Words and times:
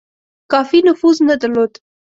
کافي 0.51 0.79
نفوذ 0.87 1.17
نه 1.27 1.35
درلود. 1.41 1.71